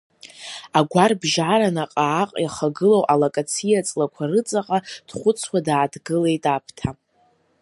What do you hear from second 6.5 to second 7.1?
Аԥҭа.